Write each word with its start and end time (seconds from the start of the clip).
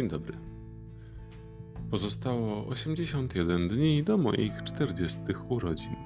Dzień 0.00 0.08
dobry. 0.08 0.38
Pozostało 1.90 2.66
81 2.66 3.68
dni 3.68 4.04
do 4.04 4.18
moich 4.18 4.62
40 4.62 5.18
urodzin. 5.48 5.96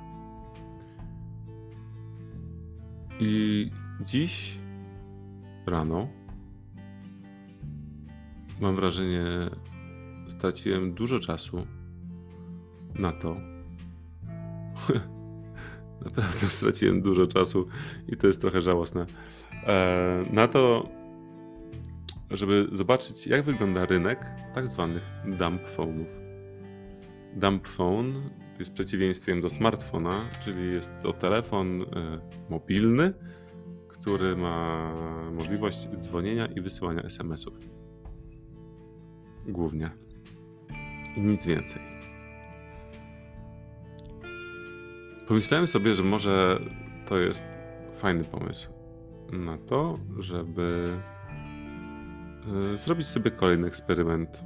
I 3.21 3.71
dziś 4.01 4.59
rano 5.67 6.09
mam 8.61 8.77
wrażenie, 8.77 9.25
straciłem 10.29 10.95
dużo 10.95 11.21
czasu 11.21 11.67
na 12.95 13.13
to. 13.13 13.37
Naprawdę 16.05 16.47
straciłem 16.51 17.03
dużo 17.03 17.27
czasu 17.27 17.67
i 18.09 18.17
to 18.17 18.27
jest 18.27 18.41
trochę 18.41 18.63
żałosne. 18.63 19.07
E, 19.67 20.25
na 20.33 20.49
to, 20.49 20.89
żeby 22.37 22.69
zobaczyć, 22.73 23.27
jak 23.27 23.43
wygląda 23.43 23.87
rynek 23.87 24.31
tak 24.55 24.69
zwanych 24.69 25.03
dump 25.25 25.63
phone'ów. 25.77 26.07
Dump 27.37 27.69
phone 27.69 28.31
jest 28.59 28.73
przeciwieństwem 28.73 29.41
do 29.41 29.51
smartfona, 29.51 30.31
czyli 30.45 30.73
jest 30.73 30.91
to 31.03 31.13
telefon 31.13 31.83
e, 31.83 31.87
mobilny, 32.51 33.13
który 33.89 34.37
ma 34.37 34.93
możliwość 35.33 35.89
dzwonienia 35.99 36.47
i 36.47 36.61
wysyłania 36.61 37.03
SMS-ów. 37.03 37.55
Głównie. 39.47 39.91
I 41.17 41.21
nic 41.21 41.47
więcej. 41.47 41.83
Pomyślałem 45.29 45.67
sobie, 45.67 45.95
że 45.95 46.03
może 46.03 46.61
to 47.07 47.19
jest 47.19 47.47
fajny 47.95 48.25
pomysł 48.25 48.73
na 49.33 49.59
to, 49.59 49.99
żeby 50.19 50.87
zrobić 52.75 53.07
sobie 53.07 53.31
kolejny 53.31 53.67
eksperyment 53.67 54.45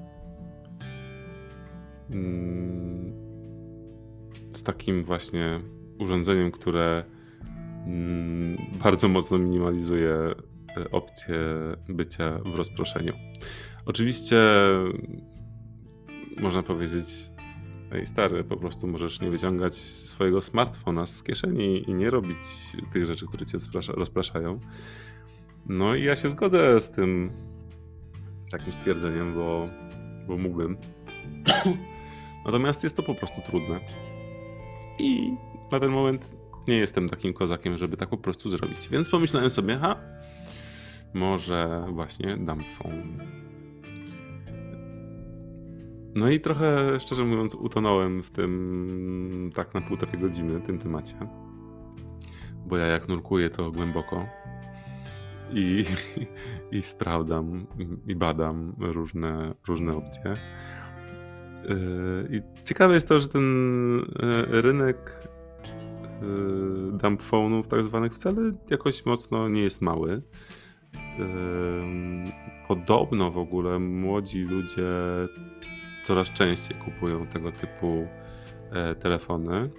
mm, 2.10 3.12
z 4.54 4.62
takim 4.62 5.04
właśnie 5.04 5.60
urządzeniem, 5.98 6.50
które 6.50 7.04
mm, 7.86 8.56
bardzo 8.82 9.08
mocno 9.08 9.38
minimalizuje 9.38 10.14
e, 10.14 10.90
opcję 10.90 11.38
bycia 11.88 12.38
w 12.38 12.54
rozproszeniu. 12.54 13.12
Oczywiście 13.86 14.38
można 16.40 16.62
powiedzieć, 16.62 17.06
ej 17.92 18.06
stary, 18.06 18.44
po 18.44 18.56
prostu 18.56 18.86
możesz 18.86 19.20
nie 19.20 19.30
wyciągać 19.30 19.74
swojego 19.74 20.42
smartfona 20.42 21.06
z 21.06 21.22
kieszeni 21.22 21.90
i 21.90 21.94
nie 21.94 22.10
robić 22.10 22.38
tych 22.92 23.06
rzeczy, 23.06 23.26
które 23.26 23.46
cię 23.46 23.58
rozpraszają. 23.88 24.60
No 25.66 25.94
i 25.94 26.04
ja 26.04 26.16
się 26.16 26.30
zgodzę 26.30 26.80
z 26.80 26.90
tym 26.90 27.30
takim 28.50 28.72
stwierdzeniem, 28.72 29.34
bo, 29.34 29.68
bo 30.26 30.38
mógłbym. 30.38 30.76
Natomiast 32.46 32.84
jest 32.84 32.96
to 32.96 33.02
po 33.02 33.14
prostu 33.14 33.42
trudne. 33.42 33.80
I 34.98 35.32
na 35.72 35.80
ten 35.80 35.90
moment 35.90 36.36
nie 36.68 36.76
jestem 36.76 37.08
takim 37.08 37.32
kozakiem, 37.32 37.78
żeby 37.78 37.96
tak 37.96 38.08
po 38.08 38.16
prostu 38.16 38.50
zrobić. 38.50 38.88
Więc 38.88 39.10
pomyślałem 39.10 39.50
sobie, 39.50 39.78
ha, 39.78 39.96
może 41.14 41.86
właśnie 41.92 42.36
dump 42.36 42.68
phone. 42.68 43.18
No 46.14 46.30
i 46.30 46.40
trochę, 46.40 47.00
szczerze 47.00 47.24
mówiąc, 47.24 47.54
utonąłem 47.54 48.22
w 48.22 48.30
tym 48.30 49.50
tak 49.54 49.74
na 49.74 49.80
półtorej 49.80 50.20
godziny, 50.20 50.60
tym 50.60 50.78
temacie. 50.78 51.14
Bo 52.66 52.76
ja 52.76 52.86
jak 52.86 53.08
nurkuję 53.08 53.50
to 53.50 53.70
głęboko 53.72 54.26
i, 55.52 55.84
i 56.78 56.82
sprawdzam 56.82 57.66
i 58.06 58.16
badam 58.16 58.74
różne, 58.78 59.54
różne 59.68 59.96
opcje. 59.96 60.34
Yy, 61.68 62.28
I 62.30 62.64
ciekawe 62.64 62.94
jest 62.94 63.08
to, 63.08 63.20
że 63.20 63.28
ten 63.28 63.42
yy, 63.98 64.62
rynek 64.62 65.28
yy, 66.22 66.98
dump 66.98 67.22
tak 67.68 67.82
zwanych 67.82 68.12
wcale 68.14 68.52
jakoś 68.70 69.06
mocno 69.06 69.48
nie 69.48 69.62
jest 69.62 69.82
mały. 69.82 70.22
Podobno 72.68 73.30
w 73.30 73.38
ogóle 73.38 73.78
młodzi 73.78 74.42
ludzie 74.42 74.88
coraz 76.04 76.30
częściej 76.30 76.76
kupują 76.76 77.26
tego 77.26 77.52
typu 77.52 78.06
e, 78.70 78.94
telefony. 78.94 79.70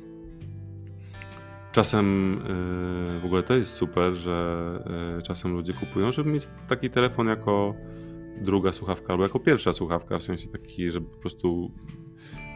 Czasem 1.72 2.34
e, 3.18 3.19
w 3.19 3.25
ogóle 3.25 3.44
to 3.44 3.53
jest 3.53 3.74
super, 3.74 4.13
że 4.13 4.80
e, 5.18 5.22
czasem 5.22 5.53
ludzie 5.53 5.74
kupują, 5.74 6.12
żeby 6.12 6.31
mieć 6.31 6.47
taki 6.68 6.90
telefon 6.90 7.28
jako 7.28 7.75
druga 8.41 8.72
słuchawka 8.72 9.13
albo 9.13 9.24
jako 9.24 9.40
pierwsza 9.40 9.74
słuchawka, 9.74 10.19
w 10.19 10.24
sensie 10.24 10.47
taki, 10.47 10.91
żeby 10.91 11.07
po 11.07 11.18
prostu 11.18 11.72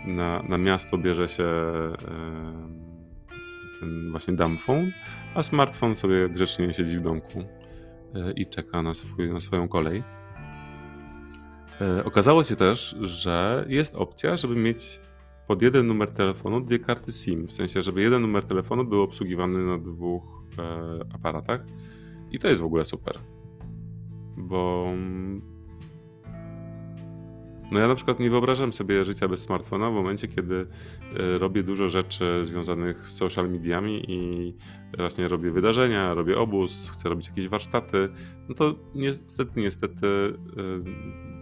na, 0.05 0.43
na 0.49 0.57
miasto 0.57 0.97
bierze 0.97 1.27
się 1.27 1.45
ten 3.79 4.11
właśnie 4.11 4.33
phone, 4.59 4.91
a 5.35 5.43
smartfon 5.43 5.95
sobie 5.95 6.29
grzecznie 6.29 6.73
siedzi 6.73 6.97
w 6.97 7.01
domku 7.01 7.43
i 8.35 8.45
czeka 8.45 8.81
na, 8.81 8.93
swój, 8.93 9.33
na 9.33 9.39
swoją 9.39 9.67
kolej. 9.67 10.03
Okazało 12.05 12.43
się 12.43 12.55
też, 12.55 12.95
że 13.01 13.65
jest 13.67 13.95
opcja, 13.95 14.37
żeby 14.37 14.55
mieć 14.55 14.99
pod 15.47 15.61
jeden 15.61 15.87
numer 15.87 16.11
telefonu 16.11 16.61
dwie 16.61 16.79
karty 16.79 17.11
SIM. 17.11 17.47
W 17.47 17.51
sensie, 17.51 17.81
żeby 17.81 18.01
jeden 18.01 18.21
numer 18.21 18.43
telefonu 18.43 18.85
był 18.85 19.01
obsługiwany 19.01 19.65
na 19.65 19.77
dwóch 19.77 20.23
e, 20.59 21.15
aparatach. 21.15 21.65
I 22.31 22.39
to 22.39 22.47
jest 22.47 22.61
w 22.61 22.65
ogóle 22.65 22.85
super. 22.85 23.19
Bo. 24.37 24.85
Mm, 24.87 25.41
no 27.71 27.79
ja 27.79 27.87
na 27.87 27.95
przykład 27.95 28.19
nie 28.19 28.29
wyobrażam 28.29 28.73
sobie 28.73 29.05
życia 29.05 29.27
bez 29.27 29.43
smartfona 29.43 29.89
w 29.89 29.93
momencie, 29.93 30.27
kiedy 30.27 30.55
e, 31.19 31.37
robię 31.37 31.63
dużo 31.63 31.89
rzeczy 31.89 32.45
związanych 32.45 33.07
z 33.07 33.15
social 33.15 33.49
mediami 33.49 34.11
i 34.11 34.53
właśnie 34.97 35.27
robię 35.27 35.51
wydarzenia, 35.51 36.13
robię 36.13 36.37
obóz, 36.37 36.91
chcę 36.93 37.09
robić 37.09 37.27
jakieś 37.27 37.47
warsztaty. 37.47 38.09
No 38.49 38.55
to 38.55 38.75
niestety, 38.95 39.61
niestety 39.61 40.07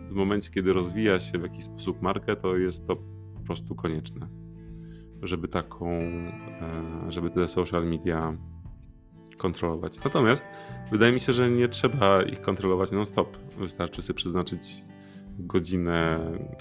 w 0.10 0.14
momencie, 0.14 0.52
kiedy 0.52 0.74
rozwija 0.74 1.20
się 1.20 1.40
w 1.40 1.44
jakiś 1.44 1.64
sposób 1.64 2.02
markę, 2.02 2.36
to 2.36 2.58
jest 2.58 2.88
to 2.88 2.98
po 3.42 3.46
prostu 3.46 3.76
konieczne, 3.76 4.28
żeby 5.22 5.48
taką, 5.48 5.90
e, 5.92 6.32
żeby 7.10 7.30
te 7.30 7.48
social 7.48 7.88
media 7.88 8.38
kontrolować. 9.38 10.04
Natomiast 10.04 10.44
wydaje 10.92 11.12
mi 11.12 11.20
się, 11.20 11.34
że 11.34 11.50
nie 11.50 11.68
trzeba 11.68 12.24
ich 12.24 12.42
kontrolować 12.42 12.92
non-stop. 12.92 13.38
Wystarczy 13.58 14.02
sobie 14.02 14.18
przeznaczyć 14.18 14.84
godzinę 15.40 16.20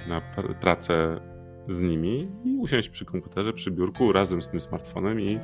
na 0.08 0.20
pracę 0.60 1.20
z 1.68 1.80
nimi 1.80 2.28
i 2.44 2.56
usiąść 2.56 2.88
przy 2.88 3.04
komputerze, 3.04 3.52
przy 3.52 3.70
biurku 3.70 4.12
razem 4.12 4.42
z 4.42 4.48
tym 4.48 4.60
smartfonem 4.60 5.20
i 5.20 5.38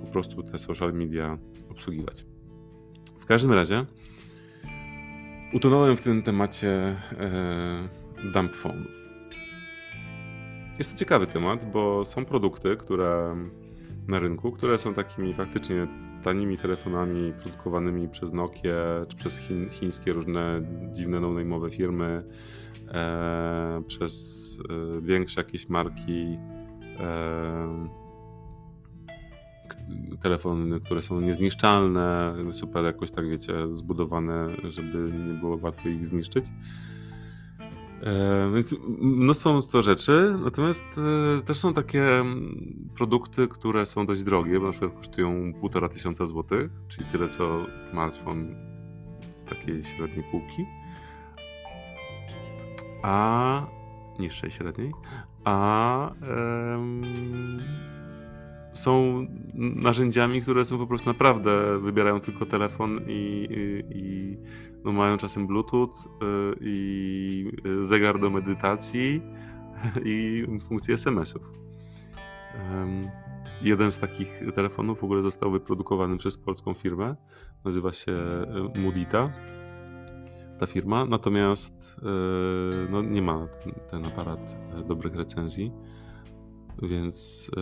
po 0.00 0.06
prostu 0.12 0.42
te 0.42 0.58
social 0.58 0.92
media 0.92 1.38
obsługiwać. 1.70 2.26
W 3.18 3.26
każdym 3.26 3.52
razie 3.52 3.84
utonąłem 5.52 5.96
w 5.96 6.00
tym 6.00 6.22
temacie 6.22 6.96
e, 7.18 7.88
dump 8.32 8.52
phone'ów. 8.52 9.15
Jest 10.78 10.92
to 10.92 10.98
ciekawy 10.98 11.26
temat, 11.26 11.70
bo 11.72 12.04
są 12.04 12.24
produkty, 12.24 12.76
które 12.76 13.36
na 14.08 14.18
rynku, 14.18 14.52
które 14.52 14.78
są 14.78 14.94
takimi 14.94 15.34
faktycznie 15.34 15.88
tanimi 16.22 16.58
telefonami 16.58 17.32
produkowanymi 17.32 18.08
przez 18.08 18.32
Nokia 18.32 19.06
czy 19.08 19.16
przez 19.16 19.40
chińskie 19.70 20.12
różne 20.12 20.62
dziwne 20.92 21.20
no 21.20 21.70
firmy, 21.70 22.24
e, 22.88 23.82
przez 23.86 24.46
e, 24.70 25.00
większe 25.00 25.40
jakieś 25.40 25.68
marki. 25.68 26.38
E, 27.00 28.06
telefony, 30.22 30.80
które 30.80 31.02
są 31.02 31.20
niezniszczalne, 31.20 32.34
super 32.52 32.84
jakoś 32.84 33.10
tak 33.10 33.28
wiecie, 33.28 33.52
zbudowane, 33.72 34.48
żeby 34.64 35.12
nie 35.28 35.34
było 35.34 35.58
łatwo 35.62 35.88
ich 35.88 36.06
zniszczyć. 36.06 36.44
E, 38.02 38.50
więc 38.54 38.74
mnóstwo, 38.98 39.52
mnóstwo 39.52 39.82
rzeczy, 39.82 40.38
natomiast 40.44 40.84
e, 41.38 41.42
też 41.42 41.58
są 41.58 41.74
takie 41.74 42.04
produkty, 42.94 43.48
które 43.48 43.86
są 43.86 44.06
dość 44.06 44.22
drogie, 44.22 44.60
bo 44.60 44.66
na 44.66 44.72
przykład 44.72 44.94
kosztują 44.94 45.52
półtora 45.60 45.88
tysiąca 45.88 46.26
złotych, 46.26 46.70
czyli 46.88 47.06
tyle 47.06 47.28
co 47.28 47.66
smartfon 47.90 48.54
z 49.36 49.44
takiej 49.44 49.84
średniej 49.84 50.24
półki, 50.30 50.66
a 53.02 53.66
niższej 54.18 54.50
średniej, 54.50 54.92
a 55.44 56.10
są 58.76 59.26
narzędziami, 59.54 60.42
które 60.42 60.64
są 60.64 60.78
po 60.78 60.86
prostu 60.86 61.06
naprawdę, 61.08 61.80
wybierają 61.80 62.20
tylko 62.20 62.46
telefon 62.46 63.00
i, 63.06 63.48
i, 63.50 63.98
i 63.98 64.36
no 64.84 64.92
mają 64.92 65.16
czasem 65.16 65.46
Bluetooth 65.46 65.90
y, 65.90 66.56
i 66.60 67.50
zegar 67.82 68.20
do 68.20 68.30
medytacji 68.30 69.22
i 70.04 70.46
funkcję 70.68 70.94
SMS-ów. 70.94 71.42
Jeden 73.62 73.92
z 73.92 73.98
takich 73.98 74.42
telefonów 74.54 75.00
w 75.00 75.04
ogóle 75.04 75.22
został 75.22 75.50
wyprodukowany 75.50 76.16
przez 76.16 76.38
polską 76.38 76.74
firmę. 76.74 77.16
Nazywa 77.64 77.92
się 77.92 78.12
y, 78.76 78.78
Mudita. 78.78 79.28
ta 80.58 80.66
firma, 80.66 81.04
natomiast 81.04 81.96
e, 82.02 82.90
no, 82.90 83.02
nie 83.02 83.22
ma 83.22 83.46
ten, 83.46 83.72
ten 83.90 84.06
aparat 84.06 84.56
e, 84.74 84.84
dobrych 84.84 85.14
recenzji, 85.14 85.72
więc 86.82 87.50
e, 87.56 87.60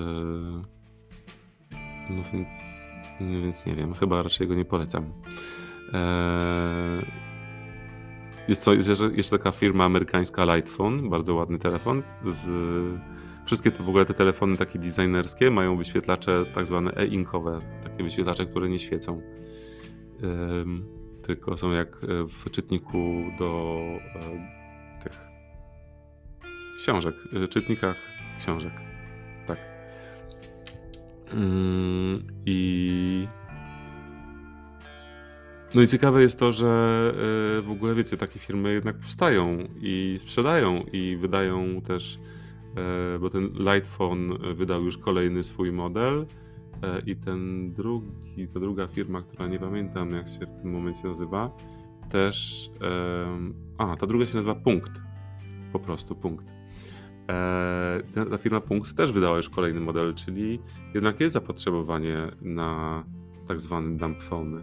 no 2.10 2.22
więc, 2.32 2.84
no 3.20 3.40
więc 3.40 3.66
nie 3.66 3.74
wiem, 3.74 3.94
chyba 3.94 4.22
raczej 4.22 4.48
go 4.48 4.54
nie 4.54 4.64
polecam. 4.64 5.12
Jest, 8.48 8.62
co, 8.62 8.74
jest 8.74 8.88
jeszcze 9.14 9.38
taka 9.38 9.52
firma 9.52 9.84
amerykańska 9.84 10.44
Lightphone, 10.54 11.10
bardzo 11.10 11.34
ładny 11.34 11.58
telefon. 11.58 12.02
Z, 12.26 12.48
wszystkie 13.46 13.70
te 13.70 13.82
w 13.82 13.88
ogóle 13.88 14.04
te 14.04 14.14
telefony 14.14 14.56
takie 14.56 14.78
designerskie 14.78 15.50
mają 15.50 15.76
wyświetlacze 15.76 16.46
tak 16.54 16.66
zwane 16.66 16.96
e-inkowe, 16.96 17.60
takie 17.82 18.04
wyświetlacze, 18.04 18.46
które 18.46 18.68
nie 18.68 18.78
świecą 18.78 19.20
tylko 21.26 21.56
są 21.56 21.72
jak 21.72 21.88
e, 21.88 22.28
w 22.28 22.50
czytniku 22.50 23.24
do 23.38 23.80
e, 24.14 25.02
tych 25.02 25.20
książek, 26.78 27.14
e, 27.44 27.48
czytnikach 27.48 27.96
książek. 28.38 28.72
Mm, 31.34 32.22
I 32.46 33.28
no 35.74 35.82
i 35.82 35.88
ciekawe 35.88 36.22
jest 36.22 36.38
to, 36.38 36.52
że 36.52 37.12
w 37.62 37.70
ogóle 37.70 37.94
wiecie, 37.94 38.16
takie 38.16 38.38
firmy 38.38 38.72
jednak 38.72 38.96
powstają 38.96 39.58
i 39.80 40.16
sprzedają 40.18 40.84
i 40.92 41.16
wydają 41.20 41.80
też, 41.80 42.18
bo 43.20 43.30
ten 43.30 43.42
Lightphone 43.42 44.38
wydał 44.54 44.84
już 44.84 44.98
kolejny 44.98 45.44
swój 45.44 45.72
model 45.72 46.26
E, 46.84 47.02
I 47.06 47.16
ten 47.16 47.72
drugi, 47.72 48.48
ta 48.54 48.60
druga 48.60 48.86
firma, 48.86 49.22
która 49.22 49.46
nie 49.46 49.58
pamiętam 49.58 50.10
jak 50.10 50.28
się 50.28 50.46
w 50.46 50.62
tym 50.62 50.72
momencie 50.72 51.08
nazywa, 51.08 51.50
też. 52.10 52.70
A, 53.78 53.96
ta 53.96 54.06
druga 54.06 54.26
się 54.26 54.34
nazywa 54.34 54.54
Punkt. 54.54 54.92
Po 55.72 55.78
prostu 55.78 56.14
Punkt. 56.14 56.53
E, 57.30 58.02
ta 58.30 58.38
firma 58.38 58.60
Punkt 58.60 58.96
też 58.96 59.12
wydała 59.12 59.36
już 59.36 59.50
kolejny 59.50 59.80
model, 59.80 60.14
czyli 60.14 60.58
jednak 60.94 61.20
jest 61.20 61.32
zapotrzebowanie 61.32 62.16
na 62.42 63.04
tak 63.48 63.60
zwane 63.60 63.96
dump 63.96 64.22
phony. 64.22 64.60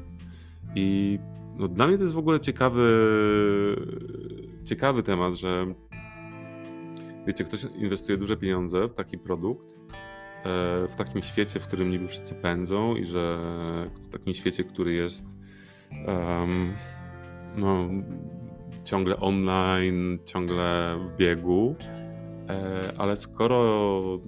I 0.76 1.20
no, 1.58 1.68
dla 1.68 1.88
mnie 1.88 1.98
to 1.98 2.04
jest 2.04 2.14
w 2.14 2.18
ogóle 2.18 2.40
ciekawy, 2.40 2.86
ciekawy 4.64 5.04
temat, 5.04 5.34
że 5.34 5.74
wiecie, 7.28 7.44
ktoś 7.44 7.64
inwestuje 7.64 8.18
duże 8.18 8.38
pieniądze 8.38 8.88
w 8.88 8.94
taki 8.94 9.18
produkt, 9.18 9.82
E, 10.46 10.88
w 10.88 10.96
takim 10.96 11.22
świecie, 11.22 11.60
w 11.60 11.68
którym 11.68 11.92
niby 11.92 12.08
wszyscy 12.08 12.36
pędzą 12.36 12.96
i 12.96 13.06
że 13.06 13.38
w 14.02 14.08
takim 14.08 14.34
świecie, 14.34 14.64
który 14.64 14.94
jest 14.94 15.26
um, 16.08 16.74
no, 17.58 17.90
ciągle 18.84 19.20
online, 19.20 20.20
ciągle 20.26 20.98
w 21.00 21.18
biegu, 21.18 21.76
ale 22.98 23.18
skoro 23.18 24.20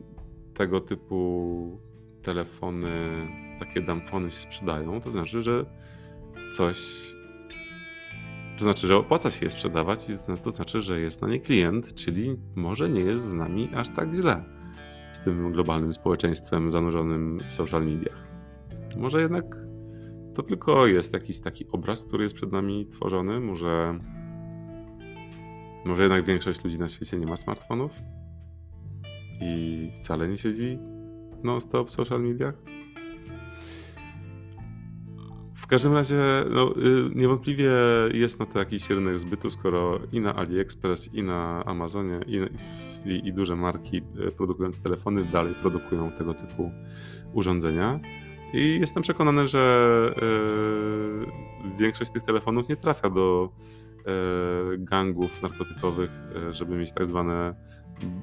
tego 0.54 0.82
typu 0.82 1.80
telefony, 2.22 3.28
takie 3.60 3.82
dampfony 3.82 4.32
się 4.32 4.42
sprzedają, 4.42 5.02
to 5.02 5.12
znaczy, 5.12 5.42
że 5.42 5.66
coś 6.54 6.78
to 8.58 8.64
znaczy, 8.64 8.88
że 8.88 8.98
opłaca 8.98 9.32
się 9.32 9.46
je 9.46 9.52
sprzedawać 9.52 10.10
i 10.10 10.14
to 10.44 10.52
znaczy, 10.52 10.82
że 10.82 11.00
jest 11.00 11.22
na 11.22 11.28
nie 11.28 11.40
klient, 11.40 11.94
czyli 11.94 12.36
może 12.56 12.90
nie 12.90 13.02
jest 13.02 13.26
z 13.26 13.34
nami 13.34 13.70
aż 13.76 13.90
tak 13.90 14.14
źle 14.14 14.44
z 15.14 15.20
tym 15.20 15.52
globalnym 15.52 15.94
społeczeństwem 15.94 16.72
zanurzonym 16.72 17.42
w 17.50 17.54
social 17.54 17.86
mediach. 17.86 18.28
Może 18.98 19.22
jednak 19.22 19.46
to 20.36 20.44
tylko 20.44 20.88
jest 20.88 21.14
jakiś 21.14 21.40
taki 21.40 21.68
obraz, 21.72 22.06
który 22.06 22.24
jest 22.24 22.36
przed 22.36 22.52
nami 22.52 22.88
tworzony. 22.88 23.40
Może, 23.40 24.00
może 25.86 26.04
jednak 26.04 26.26
większość 26.26 26.64
ludzi 26.64 26.80
na 26.80 26.90
świecie 26.90 27.18
nie 27.18 27.26
ma 27.26 27.38
smartfonów 27.38 27.92
i 29.42 29.92
wcale 29.96 30.28
nie 30.28 30.38
siedzi 30.38 30.80
non-stop 31.44 31.90
w 31.90 31.92
social 31.92 32.22
mediach. 32.22 32.56
W 35.56 35.68
każdym 35.68 35.94
razie, 35.94 36.16
no, 36.50 36.72
y, 36.72 37.16
niewątpliwie 37.16 37.72
jest 38.14 38.40
na 38.40 38.46
to 38.46 38.60
jakiś 38.60 38.90
rynek 38.90 39.20
zbytu, 39.20 39.52
skoro 39.52 40.00
i 40.12 40.20
na 40.20 40.36
AliExpress, 40.36 41.14
i 41.14 41.24
na 41.24 41.66
Amazonie, 41.66 42.20
i, 42.28 42.40
i, 43.10 43.28
i 43.28 43.34
duże 43.34 43.56
marki 43.56 44.02
y, 44.28 44.32
produkujące 44.32 44.82
telefony 44.82 45.26
dalej 45.26 45.56
produkują 45.56 46.12
tego 46.12 46.34
typu 46.34 46.72
urządzenia. 47.34 48.00
I 48.54 48.80
jestem 48.80 49.04
przekonany, 49.04 49.48
że 49.48 50.14
y, 51.74 51.78
większość 51.80 52.12
tych 52.12 52.24
telefonów 52.24 52.70
nie 52.70 52.76
trafia 52.76 53.10
do 53.10 53.50
gangów 54.78 55.42
narkotykowych, 55.42 56.12
y, 56.50 56.54
żeby 56.54 56.76
mieć 56.76 56.92
tak 56.92 57.06
zwane 57.06 57.56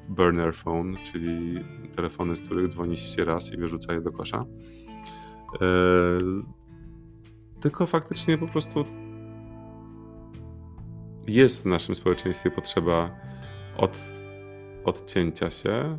burner 0.09 0.55
phone, 0.55 0.97
czyli 1.03 1.63
telefony, 1.95 2.35
z 2.35 2.41
których 2.41 2.67
dzwoni 2.67 2.97
się 2.97 3.25
raz 3.25 3.53
i 3.53 3.57
wyrzuca 3.57 3.93
je 3.93 4.01
do 4.01 4.11
kosza. 4.11 4.45
Y, 5.55 5.57
tylko 7.61 7.87
faktycznie 7.87 8.37
po 8.37 8.47
prostu 8.47 8.85
jest 11.27 11.63
w 11.63 11.65
naszym 11.65 11.95
społeczeństwie 11.95 12.51
potrzeba 12.51 13.15
od, 13.77 13.97
odcięcia 14.85 15.49
się, 15.49 15.97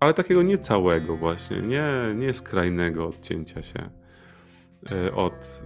ale 0.00 0.14
takiego 0.14 0.42
nie 0.42 0.58
całego 0.58 1.16
właśnie, 1.16 1.60
nie, 1.60 1.84
nie 2.16 2.34
skrajnego 2.34 3.08
odcięcia 3.08 3.62
się 3.62 3.78
e, 3.78 3.99
od 5.14 5.62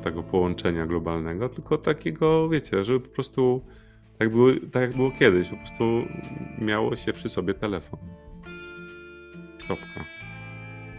y, 0.00 0.02
tego 0.02 0.22
połączenia 0.22 0.86
globalnego, 0.86 1.48
tylko 1.48 1.78
takiego, 1.78 2.48
wiecie, 2.48 2.84
żeby 2.84 3.00
po 3.00 3.14
prostu 3.14 3.64
tak, 4.18 4.30
było, 4.30 4.48
tak 4.72 4.82
jak 4.82 4.96
było 4.96 5.10
kiedyś, 5.10 5.48
po 5.48 5.56
prostu 5.56 5.84
miało 6.58 6.96
się 6.96 7.12
przy 7.12 7.28
sobie 7.28 7.54
telefon. 7.54 8.00
Kropka. 9.66 10.04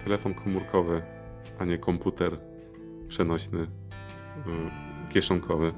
Telefon 0.04 0.34
komórkowy 0.34 1.02
a 1.60 1.66
nie 1.66 1.78
komputer 1.78 2.38
przenośny, 3.08 3.62
y, 3.62 3.68
kieszonkowy. 5.10 5.74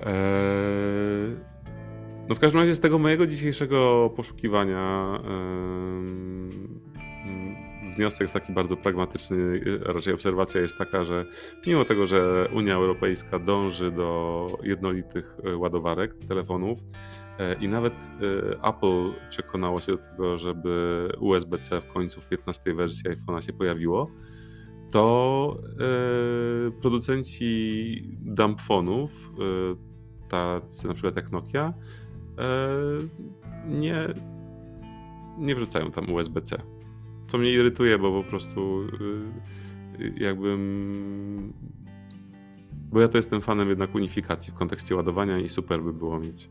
Eee, 0.00 1.36
no 2.28 2.34
w 2.34 2.38
każdym 2.38 2.60
razie 2.60 2.74
z 2.74 2.80
tego 2.80 2.98
mojego 2.98 3.26
dzisiejszego 3.26 4.10
poszukiwania 4.16 5.06
wniosek 7.98 8.30
taki 8.30 8.52
bardzo 8.52 8.76
pragmatyczny, 8.76 9.60
raczej 9.80 10.14
obserwacja 10.14 10.60
jest 10.60 10.78
taka, 10.78 11.04
że 11.04 11.24
mimo 11.66 11.84
tego, 11.84 12.06
że 12.06 12.48
Unia 12.54 12.74
Europejska 12.74 13.38
dąży 13.38 13.90
do 13.90 14.46
jednolitych 14.62 15.36
e, 15.44 15.56
ładowarek 15.56 16.14
telefonów 16.28 16.78
e, 17.38 17.54
i 17.54 17.68
nawet 17.68 17.94
Apple 18.64 19.12
przekonało 19.30 19.80
się 19.80 19.92
do 19.92 19.98
tego, 19.98 20.38
żeby 20.38 21.08
USB-C 21.20 21.80
w 21.80 21.92
końcu 21.92 22.20
w 22.20 22.26
15 22.26 22.74
wersji 22.74 23.10
iPhone'a 23.10 23.46
się 23.46 23.52
pojawiło, 23.52 24.10
to 24.90 25.56
producenci 26.80 28.02
dumpfonów, 28.20 29.32
tacy 30.28 30.88
na 30.88 30.94
przykład 30.94 31.16
jak 31.16 31.32
Nokia, 31.32 31.74
nie, 33.66 34.06
nie 35.38 35.54
wrzucają 35.54 35.90
tam 35.90 36.12
USB-C 36.12 36.77
co 37.28 37.38
mnie 37.38 37.52
irytuje, 37.52 37.98
bo 37.98 38.22
po 38.22 38.30
prostu 38.30 38.82
y, 40.00 40.12
jakbym. 40.16 41.52
Bo 42.72 43.00
ja 43.00 43.08
to 43.08 43.16
jestem 43.16 43.40
fanem 43.40 43.68
jednak 43.68 43.94
unifikacji 43.94 44.52
w 44.52 44.56
kontekście 44.56 44.96
ładowania 44.96 45.38
i 45.38 45.48
super 45.48 45.82
by 45.82 45.92
było 45.92 46.20
mieć 46.20 46.50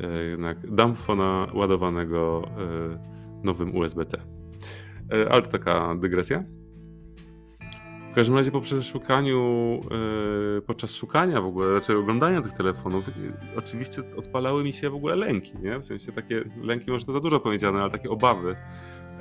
e, 0.00 0.24
jednak 0.24 0.70
dumpfona 0.70 1.46
ładowanego 1.54 2.48
nowym 3.42 3.76
USB-C. 3.76 4.18
Ale 5.30 5.42
to 5.42 5.48
taka 5.48 5.94
dygresja. 5.94 6.44
W 8.10 8.14
każdym 8.14 8.36
razie 8.36 8.50
po 8.50 8.60
przeszukaniu, 8.60 9.80
podczas 10.66 10.94
szukania 10.94 11.40
w 11.40 11.44
ogóle, 11.44 11.72
raczej 11.72 11.96
oglądania 11.96 12.42
tych 12.42 12.52
telefonów, 12.52 13.10
oczywiście 13.56 14.02
odpalały 14.16 14.64
mi 14.64 14.72
się 14.72 14.90
w 14.90 14.94
ogóle 14.94 15.16
lęki, 15.16 15.52
nie? 15.62 15.78
W 15.78 15.84
sensie 15.84 16.12
takie 16.12 16.44
lęki, 16.62 16.90
może 16.90 17.06
to 17.06 17.12
za 17.12 17.20
dużo 17.20 17.40
powiedziane, 17.40 17.80
ale 17.80 17.90
takie 17.90 18.10
obawy 18.10 18.56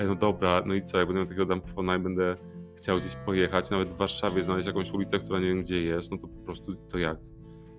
no 0.06 0.16
dobra, 0.16 0.64
no 0.66 0.74
i 0.74 0.82
co, 0.82 0.98
jak 0.98 1.08
będę 1.08 1.20
miał 1.20 1.28
takiego 1.28 1.46
dumpfona 1.46 1.96
i 1.96 2.00
będę 2.00 2.38
chciał 2.76 3.00
gdzieś 3.00 3.16
pojechać, 3.16 3.70
nawet 3.70 3.90
w 3.90 3.98
Warszawie 3.98 4.42
znaleźć 4.42 4.68
jakąś 4.68 4.92
ulicę, 4.92 5.20
która 5.20 5.40
nie 5.40 5.48
wiem 5.48 5.62
gdzie 5.62 5.82
jest, 5.82 6.12
no 6.12 6.18
to 6.18 6.28
po 6.28 6.46
prostu 6.46 6.76
to 6.76 6.98
jak? 6.98 7.18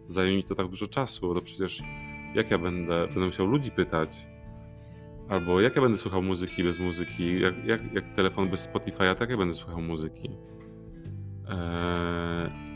Zajmie 0.07 0.37
mi 0.37 0.45
to 0.45 0.55
tak 0.55 0.69
dużo 0.69 0.87
czasu, 0.87 1.35
no 1.35 1.41
przecież 1.41 1.83
jak 2.35 2.51
ja 2.51 2.59
będę, 2.59 3.07
będę 3.07 3.27
musiał 3.27 3.47
ludzi 3.47 3.71
pytać, 3.71 4.29
albo 5.29 5.61
jak 5.61 5.77
ja 5.77 5.83
będę 5.83 5.99
słuchał 5.99 6.23
muzyki 6.23 6.65
bez 6.65 6.79
muzyki, 6.79 7.41
jak, 7.41 7.65
jak, 7.65 7.95
jak 7.95 8.15
telefon 8.17 8.49
bez 8.49 8.69
Spotify'a, 8.69 9.15
tak 9.15 9.31
ja 9.31 9.37
będę 9.37 9.55
słuchał 9.55 9.81
muzyki. 9.81 10.31
Eee... 11.49 12.69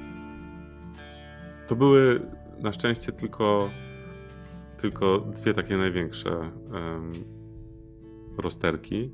To 1.67 1.77
były 1.77 2.21
na 2.59 2.73
szczęście 2.73 3.13
tylko, 3.13 3.71
tylko 4.81 5.19
dwie 5.19 5.55
takie 5.55 5.77
największe 5.77 6.31
um, 6.39 7.13
rozterki. 8.39 9.11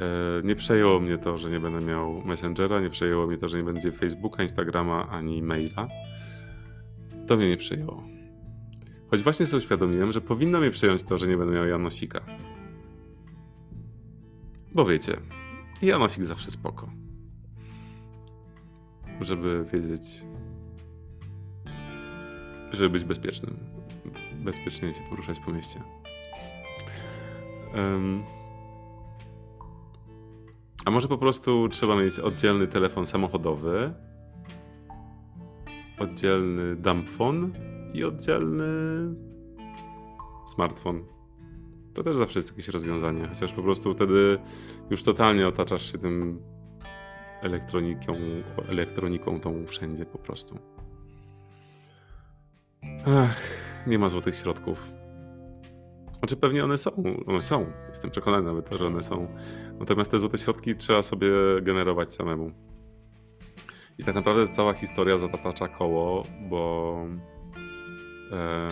E, 0.00 0.42
nie 0.44 0.56
przejęło 0.56 1.00
mnie 1.00 1.18
to, 1.18 1.38
że 1.38 1.50
nie 1.50 1.60
będę 1.60 1.86
miał 1.86 2.22
Messengera, 2.24 2.80
nie 2.80 2.90
przejęło 2.90 3.26
mnie 3.26 3.36
to, 3.36 3.48
że 3.48 3.56
nie 3.56 3.64
będzie 3.64 3.92
Facebooka, 3.92 4.42
Instagrama 4.42 5.08
ani 5.08 5.42
maila. 5.42 5.88
To 7.26 7.36
mnie 7.36 7.48
nie 7.48 7.56
przejęło. 7.56 8.02
Choć 9.10 9.22
właśnie 9.22 9.46
sobie 9.46 9.58
uświadomiłem, 9.58 10.12
że 10.12 10.20
powinno 10.20 10.60
mnie 10.60 10.70
przejąć 10.70 11.02
to, 11.02 11.18
że 11.18 11.28
nie 11.28 11.36
będę 11.36 11.54
miał 11.54 11.66
Janosika. 11.66 12.20
Bo 14.74 14.84
wiecie, 14.84 15.16
Janosik 15.82 16.24
zawsze 16.24 16.50
spoko. 16.50 16.90
Żeby 19.20 19.64
wiedzieć, 19.72 20.02
żeby 22.72 22.90
być 22.90 23.04
bezpiecznym. 23.04 23.56
Bezpiecznie 24.44 24.94
się 24.94 25.02
poruszać 25.10 25.40
po 25.40 25.52
mieście. 25.52 25.82
Um, 27.74 28.22
a 30.84 30.90
może 30.90 31.08
po 31.08 31.18
prostu 31.18 31.68
trzeba 31.68 31.96
mieć 31.96 32.18
oddzielny 32.18 32.66
telefon 32.66 33.06
samochodowy, 33.06 33.92
oddzielny 35.98 36.76
dumbphone 36.76 37.50
i 37.94 38.04
oddzielny 38.04 38.64
smartfon. 40.46 41.04
To 41.94 42.02
też 42.02 42.16
zawsze 42.16 42.38
jest 42.38 42.50
jakieś 42.50 42.68
rozwiązanie, 42.68 43.28
chociaż 43.28 43.52
po 43.52 43.62
prostu 43.62 43.94
wtedy 43.94 44.38
już 44.90 45.02
totalnie 45.02 45.48
otaczasz 45.48 45.92
się 45.92 45.98
tym 45.98 46.42
elektroniką, 47.42 48.14
elektroniką 48.68 49.40
tą 49.40 49.66
wszędzie 49.66 50.06
po 50.06 50.18
prostu. 50.18 50.58
Ach, 53.06 53.40
nie 53.86 53.98
ma 53.98 54.08
złotych 54.08 54.36
środków. 54.36 54.99
Znaczy 56.20 56.36
pewnie 56.36 56.64
one 56.64 56.78
są, 56.78 56.90
one 57.26 57.42
są. 57.42 57.72
Jestem 57.88 58.10
przekonany 58.10 58.42
nawet, 58.42 58.70
że 58.78 58.86
one 58.86 59.02
są. 59.02 59.28
Natomiast 59.78 60.10
te 60.10 60.18
złote 60.18 60.38
środki 60.38 60.76
trzeba 60.76 61.02
sobie 61.02 61.28
generować 61.62 62.14
samemu. 62.14 62.52
I 63.98 64.04
tak 64.04 64.14
naprawdę 64.14 64.48
cała 64.48 64.72
historia 64.72 65.18
zatacza 65.18 65.68
koło, 65.68 66.22
bo 66.50 67.06
e, 68.32 68.70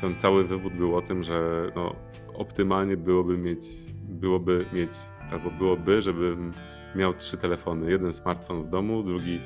ten 0.00 0.16
cały 0.18 0.44
wywód 0.44 0.72
był 0.72 0.96
o 0.96 1.02
tym, 1.02 1.22
że 1.22 1.70
no, 1.76 1.96
optymalnie 2.34 2.96
byłoby 2.96 3.38
mieć, 3.38 3.66
byłoby 3.94 4.66
mieć, 4.72 4.90
albo 5.30 5.50
byłoby, 5.50 6.02
żebym 6.02 6.52
miał 6.94 7.14
trzy 7.14 7.36
telefony. 7.36 7.90
Jeden 7.90 8.12
smartfon 8.12 8.62
w 8.62 8.68
domu, 8.68 9.02
drugi 9.02 9.34
y, 9.34 9.40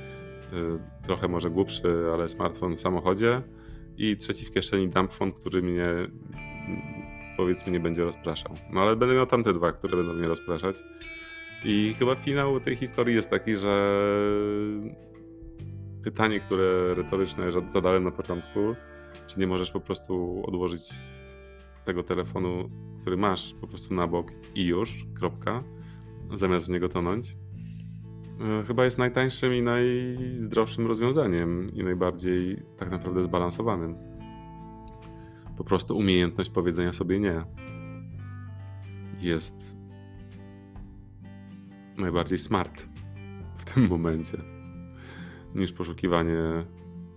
trochę 1.07 1.29
może 1.29 1.51
głupszy, 1.51 2.05
ale 2.15 2.29
smartfon 2.29 2.77
w 2.77 2.81
samochodzie 2.81 3.43
i 3.97 4.17
trzeci 4.17 4.47
w 4.47 4.51
kieszeni 4.51 4.89
dumbphone, 4.89 5.33
który 5.33 5.63
mnie 5.63 5.87
powiedzmy 7.37 7.73
nie 7.73 7.81
będzie 7.81 8.05
rozpraszał. 8.05 8.55
No 8.73 8.81
ale 8.81 8.97
będę 8.97 9.15
miał 9.15 9.27
tamte 9.27 9.53
dwa, 9.53 9.73
które 9.73 9.97
będą 9.97 10.15
mnie 10.15 10.29
rozpraszać. 10.29 10.85
I 11.65 11.95
chyba 11.99 12.15
finał 12.15 12.61
tej 12.61 12.77
historii 12.77 13.15
jest 13.15 13.31
taki, 13.31 13.57
że 13.57 14.01
pytanie, 16.03 16.41
które 16.41 16.95
retoryczne 16.95 17.45
zadałem 17.71 18.05
na 18.05 18.11
początku, 18.11 18.75
czy 19.27 19.41
nie 19.41 19.47
możesz 19.47 19.71
po 19.71 19.81
prostu 19.81 20.43
odłożyć 20.47 20.95
tego 21.85 22.03
telefonu, 22.03 22.69
który 23.01 23.17
masz 23.17 23.55
po 23.61 23.67
prostu 23.67 23.95
na 23.95 24.07
bok 24.07 24.33
i 24.55 24.67
już, 24.67 25.07
kropka, 25.15 25.65
zamiast 26.35 26.67
w 26.67 26.71
niego 26.71 26.89
tonąć, 26.89 27.37
e, 28.61 28.65
chyba 28.67 28.85
jest 28.85 28.99
najtańszym 28.99 29.55
i 29.55 29.63
najzdrowszym 29.63 30.87
rozwiązaniem 30.87 31.71
i 31.75 31.85
najbardziej 31.85 32.63
tak 32.77 32.91
naprawdę 32.91 33.23
zbalansowanym. 33.23 34.14
Po 35.57 35.65
prostu 35.65 35.99
umiejętność 35.99 36.51
powiedzenia 36.51 36.93
sobie 36.93 37.21
nie 37.21 37.45
jest 39.21 39.55
najbardziej 41.97 42.39
smart 42.39 42.89
w 43.57 43.65
tym 43.65 43.89
momencie 43.89 44.39
niż 45.55 45.73
poszukiwanie 45.73 46.39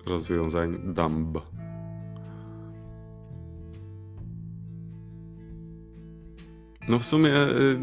rozwiązań 0.05 0.93
dumb. 0.93 1.37
No 6.89 6.99
w 6.99 7.05
sumie 7.05 7.33
y, 7.33 7.77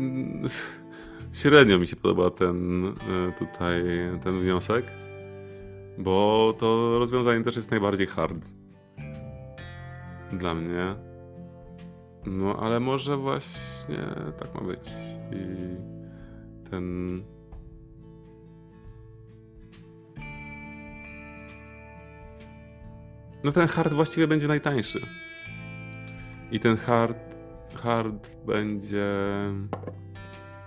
średnio 1.32 1.78
mi 1.78 1.86
się 1.86 1.96
podoba 1.96 2.30
ten 2.30 2.84
y, 2.86 2.92
tutaj 3.38 3.82
ten 4.22 4.40
wniosek, 4.40 4.86
bo 5.98 6.54
to 6.58 6.98
rozwiązanie 6.98 7.44
też 7.44 7.56
jest 7.56 7.70
najbardziej 7.70 8.06
hard 8.06 8.63
dla 10.38 10.54
mnie. 10.54 10.94
No 12.26 12.56
ale 12.56 12.80
może 12.80 13.16
właśnie 13.16 14.04
tak 14.38 14.54
ma 14.54 14.60
być. 14.60 14.90
I 15.32 15.76
ten 16.70 17.22
No 23.44 23.52
ten 23.52 23.68
hard 23.68 23.92
właściwie 23.92 24.28
będzie 24.28 24.48
najtańszy. 24.48 25.06
I 26.50 26.60
ten 26.60 26.76
hard 26.76 27.34
hard 27.74 28.30
będzie 28.46 29.06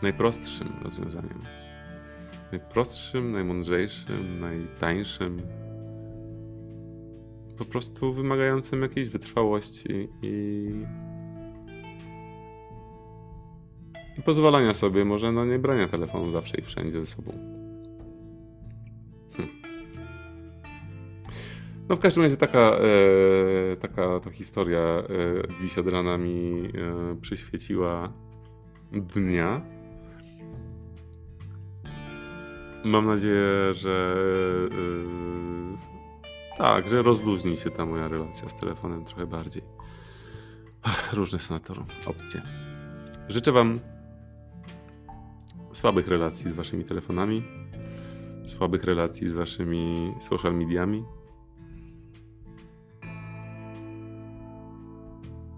najprostszym 0.02 0.68
rozwiązaniem. 0.82 1.44
Najprostszym, 2.52 3.32
najmądrzejszym, 3.32 4.40
najtańszym. 4.40 5.42
Po 7.58 7.66
prostu 7.66 8.14
wymagającym 8.14 8.82
jakiejś 8.82 9.10
wytrwałości 9.10 10.10
i, 10.22 10.72
i 14.18 14.22
pozwalania 14.22 14.74
sobie 14.74 15.06
może 15.06 15.32
na 15.32 15.46
nie 15.46 15.60
brania 15.60 15.88
telefonu 15.88 16.32
zawsze 16.32 16.58
i 16.58 16.62
wszędzie 16.62 17.00
ze 17.00 17.06
sobą. 17.06 17.58
No 21.90 21.96
w 21.96 22.00
każdym 22.00 22.24
razie 22.24 22.38
taka, 22.38 22.60
e, 22.60 23.76
taka 23.76 24.20
to 24.20 24.32
historia 24.32 24.80
e, 24.80 25.04
dziś 25.60 25.78
od 25.78 25.88
rana 25.88 26.18
mi 26.18 26.66
e, 26.66 27.16
przyświeciła 27.22 28.14
dnia. 28.92 29.62
Mam 32.86 33.06
nadzieję, 33.06 33.74
że 33.74 34.16
e, 34.72 35.97
tak, 36.58 36.90
że 36.90 37.02
rozluźni 37.02 37.58
się 37.58 37.70
ta 37.70 37.86
moja 37.86 38.08
relacja 38.08 38.50
z 38.50 38.56
telefonem 38.56 39.06
trochę 39.06 39.28
bardziej. 39.28 39.64
Ach, 40.82 41.14
różne 41.14 41.40
są 41.40 41.60
to 41.60 41.74
opcje. 42.06 42.42
Życzę 43.30 43.52
Wam 43.52 43.80
słabych 45.74 46.08
relacji 46.08 46.52
z 46.52 46.54
Waszymi 46.54 46.84
telefonami, 46.84 47.44
słabych 48.46 48.84
relacji 48.84 49.30
z 49.30 49.34
Waszymi 49.34 50.14
social 50.20 50.56
mediami 50.56 51.04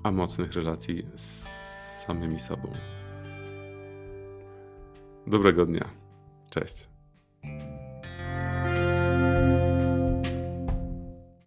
a 0.03 0.11
mocnych 0.11 0.53
relacji 0.53 1.07
z 1.15 1.45
samymi 2.07 2.39
sobą. 2.39 2.73
Dobrego 5.27 5.65
dnia. 5.65 5.89
Cześć. 6.49 6.98